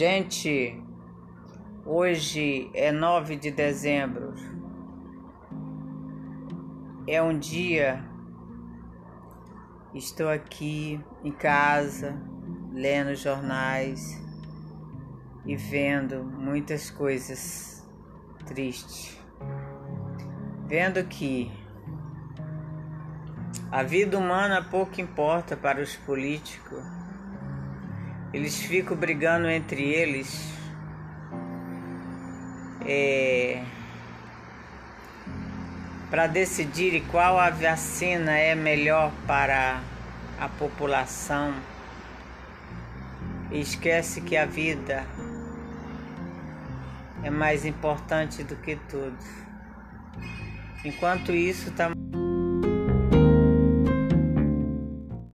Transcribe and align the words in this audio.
Gente, 0.00 0.82
hoje 1.84 2.70
é 2.72 2.90
9 2.90 3.36
de 3.36 3.50
dezembro. 3.50 4.32
É 7.06 7.22
um 7.22 7.38
dia. 7.38 8.02
Estou 9.92 10.30
aqui 10.30 10.98
em 11.22 11.30
casa, 11.30 12.18
lendo 12.72 13.14
jornais 13.14 14.18
e 15.44 15.54
vendo 15.54 16.24
muitas 16.24 16.90
coisas 16.90 17.86
tristes. 18.46 19.20
Vendo 20.66 21.04
que 21.04 21.52
a 23.70 23.82
vida 23.82 24.18
humana 24.18 24.62
pouco 24.62 24.98
importa 24.98 25.58
para 25.58 25.82
os 25.82 25.94
políticos 25.94 26.82
eles 28.32 28.60
ficam 28.60 28.96
brigando 28.96 29.48
entre 29.48 29.82
eles. 29.82 30.50
É, 32.86 33.62
para 36.10 36.26
decidir 36.26 37.02
qual 37.10 37.38
a 37.38 37.50
vacina 37.50 38.36
é 38.36 38.54
melhor 38.54 39.12
para 39.26 39.80
a 40.38 40.48
população. 40.48 41.54
Esquece 43.52 44.20
que 44.20 44.36
a 44.36 44.44
vida 44.44 45.04
é 47.22 47.30
mais 47.30 47.64
importante 47.64 48.42
do 48.42 48.56
que 48.56 48.76
tudo. 48.88 49.18
Enquanto 50.84 51.32
isso 51.32 51.68
está 51.68 51.90